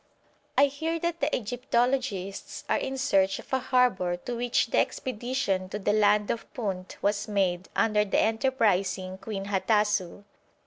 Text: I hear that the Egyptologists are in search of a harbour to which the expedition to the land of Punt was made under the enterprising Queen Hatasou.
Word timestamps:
I 0.57 0.65
hear 0.65 0.97
that 0.97 1.19
the 1.19 1.27
Egyptologists 1.29 2.63
are 2.67 2.79
in 2.79 2.97
search 2.97 3.37
of 3.37 3.53
a 3.53 3.59
harbour 3.59 4.17
to 4.17 4.35
which 4.35 4.71
the 4.71 4.79
expedition 4.79 5.69
to 5.69 5.77
the 5.77 5.93
land 5.93 6.31
of 6.31 6.51
Punt 6.55 6.97
was 7.03 7.27
made 7.27 7.69
under 7.75 8.03
the 8.03 8.19
enterprising 8.19 9.19
Queen 9.19 9.45
Hatasou. 9.45 10.23